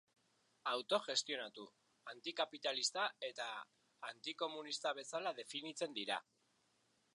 Autogestionatua, 0.69 1.73
antikapitalista 2.13 3.05
eta 3.29 3.47
antikonsumista 4.11 4.97
bezala 5.03 5.37
definitzen 5.43 5.97
dira. 6.01 6.21